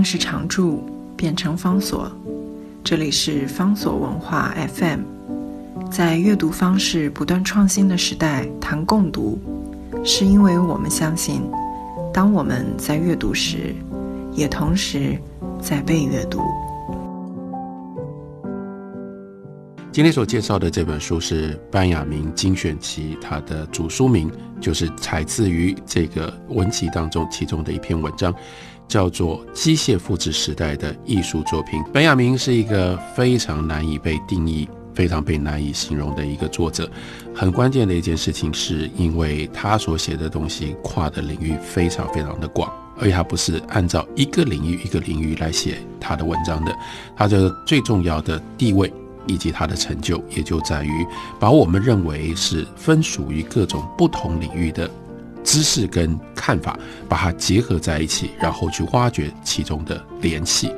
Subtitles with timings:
[0.00, 0.82] 定是常驻，
[1.14, 2.10] 变成方所。
[2.82, 5.00] 这里是方所文化 FM。
[5.90, 9.38] 在阅读方式不断创新的时代，谈共读，
[10.02, 11.42] 是因为我们相信，
[12.14, 13.74] 当我们在阅读时，
[14.32, 15.18] 也同时
[15.60, 16.40] 在被阅读。
[19.92, 24.32] 今天所介绍的这本书是班雅明精选集，它的主书名
[24.62, 28.34] 就是采自于这个文集当中其中的一篇文章，
[28.90, 31.80] 叫做《机械复制时代的艺术作品》。
[31.92, 36.90] 本雅明是一个非常难以被定义、非常被难以形容的一个作者。
[37.32, 42.68] 很关键的一件事情，是因为他所写的东西跨的领域非常非常的广，
[42.98, 46.76] 而且他不是按照一个领域一个领域来写他的文章的。
[47.16, 48.92] 他的最重要的地位。
[49.26, 51.06] 以及他的成就，也就在于
[51.38, 54.90] 把我们认为是分属于各种不同领域的
[55.42, 60.72] 知识跟看法，把它结合在一起，然后去挖掘其中的联系。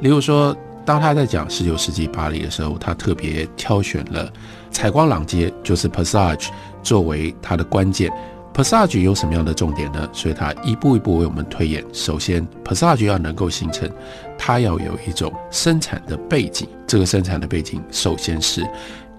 [0.00, 4.32] 例如说，当他在讲十九世纪巴黎的时候，他特别挑选了
[4.70, 6.48] 采光廊街，就是 Passage，
[6.82, 8.12] 作为他的关键。
[8.54, 10.08] Passage 有什么样的重点呢？
[10.14, 11.84] 所以他一步一步为我们推演。
[11.92, 13.90] 首先，Passage 要能够形成，
[14.38, 16.66] 它要有一种生产的背景。
[16.86, 18.66] 这个生产的背景，首先是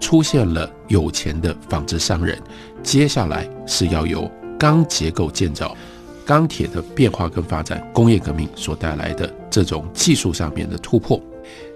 [0.00, 2.36] 出现了有钱的纺织商人，
[2.82, 4.28] 接下来是要有
[4.58, 5.76] 钢结构建造，
[6.26, 11.20] 钢铁的变化跟发展，工业革命所带来的这种技术上面的突破。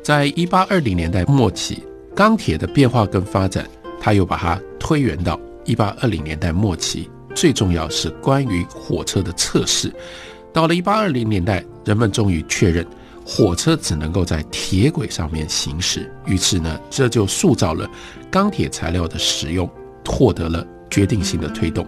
[0.03, 1.83] 在一八二零年代末期，
[2.15, 3.67] 钢铁的变化跟发展，
[4.01, 7.09] 他又把它推远到一八二零年代末期。
[7.35, 9.91] 最重要是关于火车的测试。
[10.53, 12.87] 到了一八二零年代，人们终于确认
[13.25, 16.13] 火车只能够在铁轨上面行驶。
[16.27, 17.89] 于是呢，这就塑造了
[18.31, 19.67] 钢铁材料的使用，
[20.05, 21.85] 获得了决定性的推动。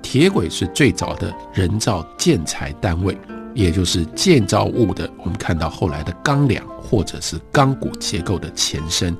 [0.00, 3.16] 铁轨是最早的人造建材单位，
[3.52, 9.16] 也就是建造物的我们看到后来的钢梁或者是钢骨结构的前身。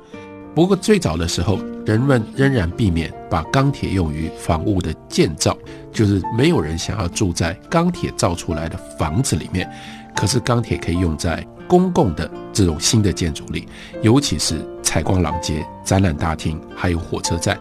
[0.53, 5.57] 不过最早的时候，人们仍然避免把钢铁用于房屋的建造，
[5.91, 9.69] 就是没有人想要住在钢铁造出来的房子里面。
[10.15, 13.67] 可是钢铁可以用在公共的这种新的建筑里，
[14.01, 17.59] 尤其是采光廊街、展览大厅，还有火车站，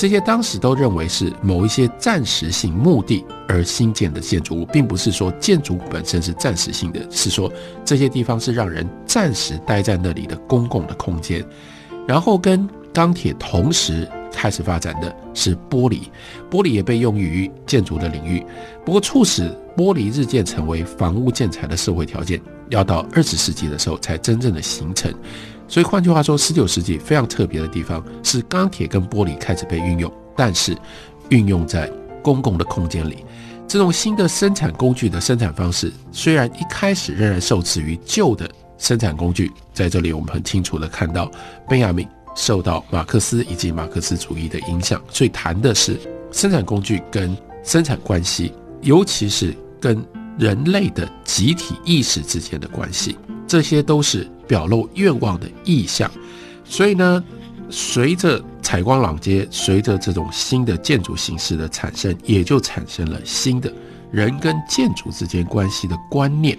[0.00, 7.52] 这些当时都认为是某一些暂时性目的而新建的建筑物，并不是说建筑本身是暂时性的，是说
[7.84, 11.44] 这些地方是让人暂时待在那里的公共的空间。
[12.08, 16.04] 然后跟钢铁同时开始发展的是玻璃，
[16.50, 18.42] 玻璃也被用于建筑的领域。
[18.86, 22.40] 不过，促使玻璃日渐成为房屋建材的社会条件，
[22.70, 25.12] 要到二十世纪的时候才真正的形成。
[25.70, 30.76] 所以，换句话说，十九世纪非常特别的地方是钢铁跟玻璃开始被运用，但是
[31.28, 31.88] 运用在
[32.22, 33.24] 公共的空间里。
[33.68, 38.50] 这种新的生产工具的生产方式，虽然一开始仍然受制于旧的。
[38.78, 41.30] 生产工具在这里，我们很清楚的看到，
[41.68, 46.00] 贝亚明受到马克思以及马克思主义的影响，所以谈的是
[46.32, 50.02] 生产工具跟生产关系，尤其是跟
[50.40, 53.14] 人类的集体意识之间的关系，
[53.46, 56.10] 这些都是表露愿望的意象。
[56.64, 57.22] 所以呢，
[57.68, 63.70] 随着采光廊街，随着这种新的建筑形式的产生，也就产生了新的
[64.10, 66.58] 人跟建筑之间关系的观念。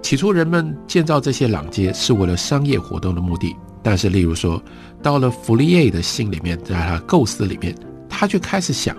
[0.00, 4.62] 起初，人们建造这些廊街是为了商业活动的目的，但是，例如说，
[5.02, 7.74] 到了弗利耶的心里面，在他构思里面，
[8.08, 8.96] 他就开始想，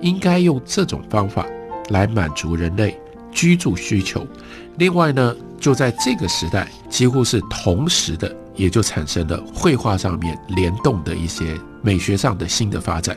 [0.00, 1.44] 应该用这种方法
[1.88, 2.96] 来满足人类
[3.34, 4.26] 居住需求。
[4.78, 13.16] 另外呢，就在这个时代，几乎是同时的，也就产生了绘画上面联动的一些美学上的新的发展，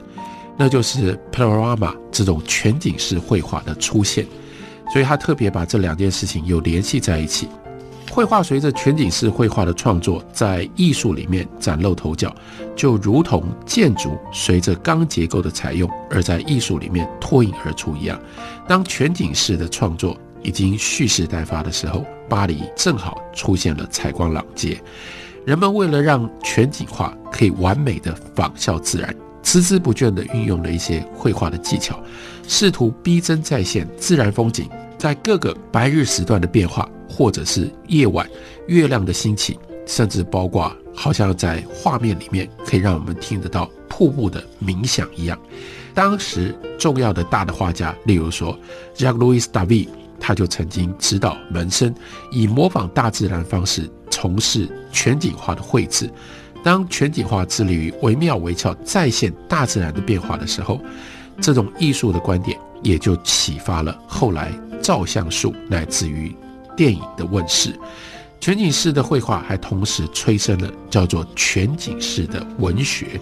[0.58, 4.26] 那就是 panorama 这种全景式绘画的出现。
[4.92, 7.48] 所以他特别把这两件事情又联系在一起。
[8.18, 12.36] 绘画随着全景式绘画的创作，在艺术里面崭露头角，
[12.76, 18.20] 就如同建筑随着钢结构的采用而在艺术里面脱颖而出一样。
[18.68, 24.82] 当全景式的创作已经蓄势待发的时候，巴黎正好出现了采光廊街。
[25.46, 29.16] 人们为了让全景画可以完美的仿效自然。
[29.44, 32.02] 孜孜不倦地运用了一些绘画的技巧，
[32.48, 38.30] 试图逼真再现自然风景在各个白日时段的变化，或者是夜晚
[38.68, 45.40] 月亮的兴起，甚至包括好像在画面里面可以让我们听得到瀑布的冥想一样。
[45.94, 48.58] 当时重要的大的画家，例如说
[48.96, 49.88] Jacques-Louis David，
[50.20, 51.94] 他就曾经指导门生
[52.32, 56.10] 以模仿大自然方式从事全景画的绘制。
[56.64, 60.82] 当全景画致力于惟妙惟肖再现大自然的变化的时候，
[61.40, 64.52] 这种艺术的观点也就启发了后来
[64.82, 66.36] 照相术乃至于
[66.78, 67.78] 电影的问世。
[68.40, 73.20] 全景式的绘画还同时催生了叫做全景式的文学。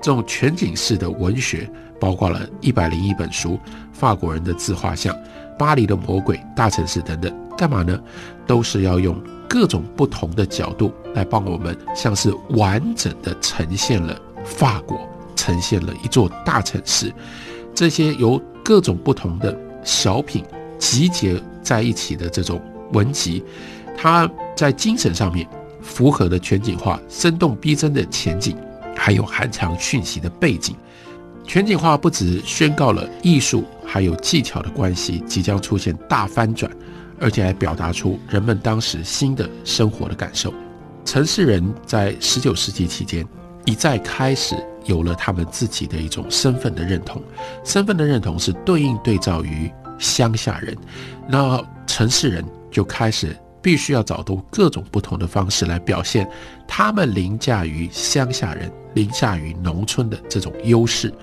[0.00, 1.68] 这种全景式的文学
[2.00, 3.58] 包括了一百零一本书、
[3.92, 5.14] 法国人的自画像、
[5.58, 7.32] 巴黎的魔鬼、大城市等等。
[7.58, 8.00] 干嘛呢？
[8.46, 14.98] 都是要用各种不同的角度来帮我们，像是完整的呈现了法国，
[15.36, 17.12] 呈现了一座大城市。
[17.74, 20.44] 这些由各种不同的小品
[20.78, 22.60] 集结在一起的这种
[22.92, 23.42] 文集，
[23.96, 24.30] 它。
[24.54, 25.48] 在精神上面，
[25.80, 28.54] 符合的全景画、生动逼真的前景，
[28.94, 30.76] 还有含藏讯息的背景。
[31.42, 36.70] 全景画不只宣告了艺术还有技巧的关系即将出现大翻转，
[37.18, 40.52] 而且还表达出人们当时新的生活的感受。
[41.04, 43.26] 城市人在十九世纪期间
[43.64, 44.54] 一再开始
[44.84, 47.20] 有了他们自己的一种身份的认同，
[47.64, 50.76] 身份的认同是对应对照于乡下人，
[51.26, 53.36] 那城市人就开始。
[53.64, 56.28] 必须要找到各种不同的方式来表现
[56.66, 61.14] 他们凌驾于乡下人、凌驾于农村的这种优势，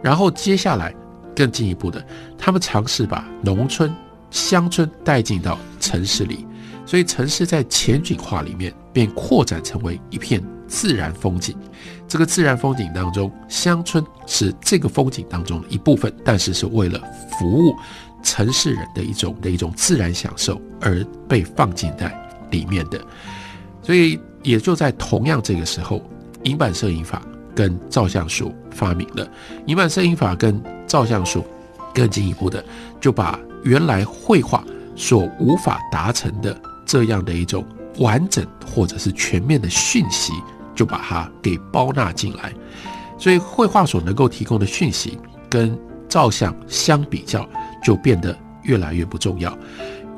[0.00, 0.94] 然后接下来
[1.34, 2.00] 更进一步的，
[2.38, 3.92] 他们尝试把农村、
[4.30, 6.46] 乡村带进到城市里，
[6.86, 11.56] 所以城市在前景化里面便扩展成为一片自然风景。
[12.06, 17.00] 这个自然风景当中，乡村是这个风景当中的一部分，但是是为了
[17.40, 17.74] 服务。
[18.28, 22.14] 城市人的一种的一种自然享受而被放进在
[22.50, 23.00] 里面的，
[23.82, 26.02] 所以也就在同样这个时候，
[26.42, 27.22] 银版摄影法
[27.54, 29.26] 跟照相术发明了。
[29.66, 31.42] 银版摄影法跟照相术
[31.94, 32.62] 更进一步的，
[33.00, 34.62] 就把原来绘画
[34.94, 36.54] 所无法达成的
[36.86, 37.64] 这样的一种
[37.96, 40.34] 完整或者是全面的讯息，
[40.74, 42.52] 就把它给包纳进来。
[43.18, 45.76] 所以绘画所能够提供的讯息跟
[46.08, 47.48] 照相相比较。
[47.80, 49.56] 就变得越来越不重要。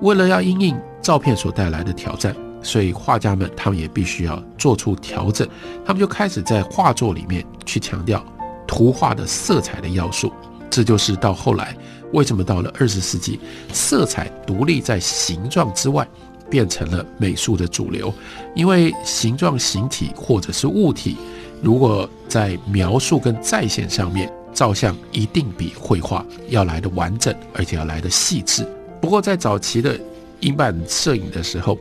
[0.01, 5.47] 为了要因应照片所带来的挑战，所以画家们他们也必须要做出调整。
[5.85, 8.25] 他们就开始在画作里面去强调
[8.67, 10.33] 图画的色彩的要素。
[10.71, 11.77] 这就是到后来
[12.15, 13.39] 为什么到了二十世纪，
[13.75, 16.09] 色彩独立在形状之外，
[16.49, 18.13] 变成了美术的主流。
[18.55, 21.19] 因为形状、形体或者是物体，
[21.63, 24.33] 如果在描述跟再现上面。
[24.53, 28.67] 照相一定比绘画要来的完整，而且要来的细致。
[29.01, 29.99] 不过在早期的
[30.41, 31.79] 英版摄影的时候，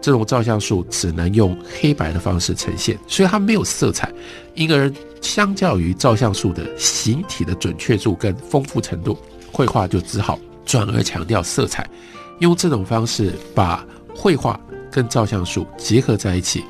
[0.00, 4.12] 这种照相术只能用黑白的方式呈现，所以它没有色彩，
[4.54, 9.16] 因而相较于照相术的形体的准确度跟丰富程度，
[9.52, 11.88] 绘画就只好转而强调色彩，
[12.40, 14.58] 用这种方式把绘画
[14.90, 16.64] 跟照相术结合在一起。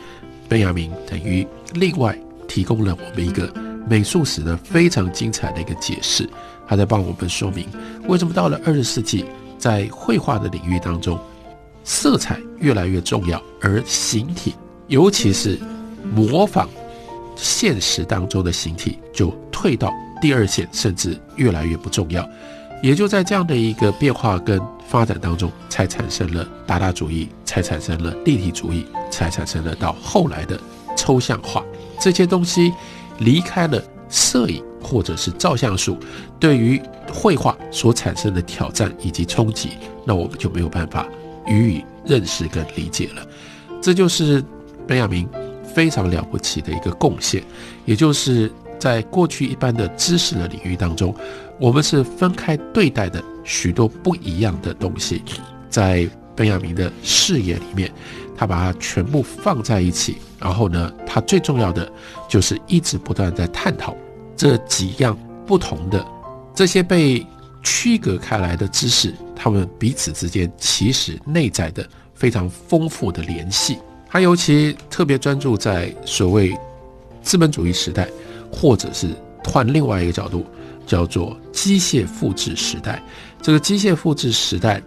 [0.48, 3.71] 本雅明等于另外提供了我们一个。
[3.88, 6.28] 美术史的非常精彩的一个解释，
[6.66, 7.66] 他在帮我们说明
[8.06, 9.24] 为什么到了二十世纪，
[9.58, 11.18] 在绘画的领域当中，
[11.84, 14.54] 色彩越来越重要，而形体，
[14.86, 15.58] 尤其是
[16.14, 16.68] 模仿
[17.36, 22.28] 现实当中的形体，就退到第二线，甚至越来越不重要。
[22.82, 30.58] 也就在这样的一个变化跟发展当中，才产生了达达主义，才产生了立体主义，才产生了到后来的
[30.96, 31.62] 抽象画
[32.00, 32.72] 这些东西。
[33.24, 35.96] 离开了摄影或者是照相术
[36.38, 36.80] 对于
[37.12, 39.70] 绘画所产生的挑战以及冲击，
[40.04, 41.08] 那我们就没有办法
[41.46, 43.26] 予以认识跟理解了。
[43.80, 44.42] 这就是
[44.86, 45.28] 本雅明
[45.74, 47.42] 非常了不起的一个贡献，
[47.84, 51.14] 也就是在过去一般的知识的领域当中，
[51.58, 55.22] 我们是分开对待的许多不一样的东西，
[55.70, 57.90] 在本雅明的视野里面。
[58.36, 61.90] 他把它全部放在一起，然后呢，他最重要的
[62.28, 63.94] 就是一直不断在探讨
[64.36, 66.04] 这几样不同的、
[66.54, 67.24] 这些被
[67.62, 73.78] 区隔开来的知识，他们彼此之间其实内在的非常丰富的联系。
[74.08, 76.56] 他尤其特别专注在所谓
[77.22, 78.08] 资本主义时代，
[78.50, 79.08] 或者是
[79.44, 80.44] 换另外一个角度，
[80.86, 83.02] 叫做机械复制时代。
[83.40, 84.82] 这个机械复制时代，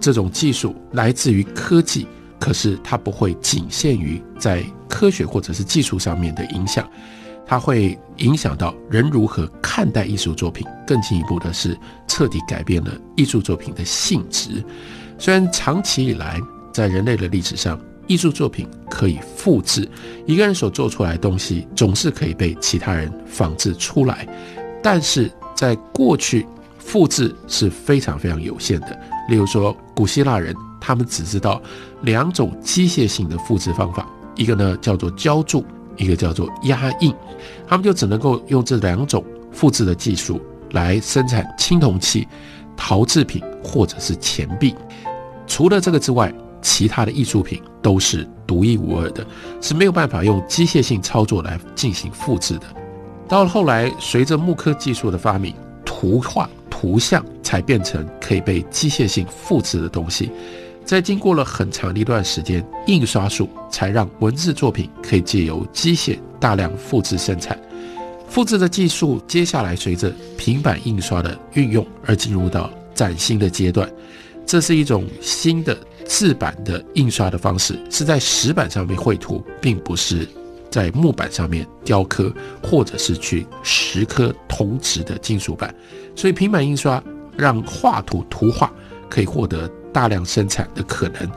[0.00, 2.06] 这种技术来自于科技。
[2.40, 6.88] 可是它不会仅限于在科学或者是技术上面的影响，
[7.46, 10.66] 它会影响到人如何看待艺术作品。
[10.86, 11.78] 更进一步的是，
[12.08, 14.64] 彻底改变了艺术作品的性质。
[15.18, 16.40] 虽然长期以来
[16.72, 19.86] 在人类的历史上，艺术作品可以复制，
[20.26, 24.26] 一个人所做出来的东西总是可以被其他人仿制出来，
[24.82, 26.46] 但是在过去，
[26.78, 28.98] 复制是非常非常有限的。
[29.28, 30.56] 例如说，古希腊人。
[30.80, 31.60] 他们只知道
[32.02, 35.64] 两种机械性的复制方法，一个呢叫做浇铸，
[35.96, 37.14] 一个叫做压印。
[37.68, 40.40] 他们就只能够用这两种复制的技术
[40.72, 42.26] 来生产青铜器、
[42.76, 44.74] 陶制品或者是钱币。
[45.46, 46.32] 除了这个之外，
[46.62, 49.26] 其他的艺术品都是独一无二的，
[49.60, 52.66] 是没有办法用机械性操作来进行复制的。
[53.28, 60.30] 到了后来，随着木刻技术的发明，图画、图像才变成可以被机械性复制的东西。
[60.90, 67.56] 在经过了很长的一段时间，印刷术才让文字作品可以借由机械大量复制生产。
[68.28, 73.88] 复制的技术接下来随着平板印刷的运用而进入到崭新的阶段。
[74.44, 75.78] 这是一种新的
[76.08, 80.28] 制版的印刷的方式，是在石板上面绘图，并不是
[80.72, 85.72] 在木板上面雕刻，或者是去石刻铜质的金属板。
[86.16, 87.00] 所以平板印刷
[87.36, 88.72] 让画图图画
[89.08, 91.30] 可以获得大量生产的可能，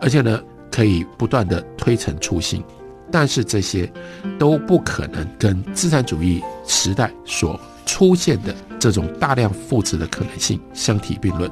[0.00, 0.40] 而且呢
[0.70, 2.62] 可以不断的推陈出新。
[3.10, 3.90] 但是这些
[4.38, 11.50] 都不可能跟资产主义时代所出现的这种大量复制的可能性相提并论。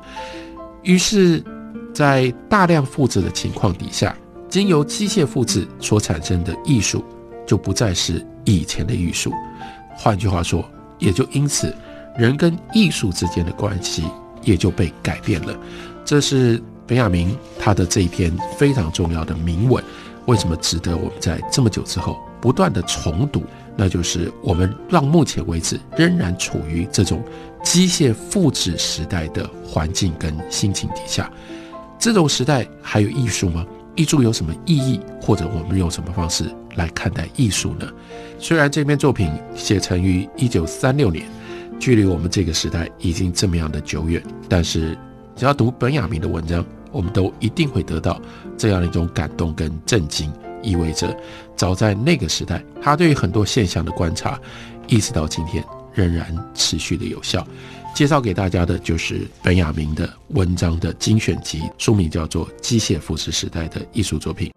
[0.83, 1.43] 于是，
[1.95, 4.15] 在大量复制的情况底下，
[4.51, 7.03] 经由机械复制所产生的艺术，
[7.47, 9.33] 就不再是以前的艺术。
[9.97, 10.63] 换句话说，
[10.99, 11.75] 也就因此，
[12.19, 14.05] 人跟艺术之间的关系
[14.47, 15.55] 也就被改变了。
[16.07, 19.85] 这是本雅明他的这一篇非常重要的铭文。
[20.25, 23.43] 为什么值得我们在这么久之后不断的重读？
[23.77, 27.23] 那就是我们到目前为止仍然处于这种
[27.63, 31.31] 机械复制时代的环境跟心情底下，
[31.99, 33.67] 这种时代还有艺术吗？
[33.95, 35.01] 艺术有什么意义？
[35.21, 37.87] 或者我们用什么方式来看待艺术呢？
[38.39, 41.25] 虽然这篇作品写成于一九三六年，
[41.79, 44.97] 距离我们这个时代已经这么样的久远，但是
[45.35, 48.21] 只要读本雅明的文章，我们都一定会得到
[48.57, 50.33] 这样一种感动跟震惊。
[50.63, 51.17] 意味着，
[51.55, 54.41] 早在那个时代，他对于很多现象的观察，
[54.89, 55.63] 一直到今天
[55.95, 57.47] 仍然持续的有效。
[57.95, 64.49] 介绍给大家的就是本雅明的文章的精选集，书名叫做《机械复制时代的艺术作品》。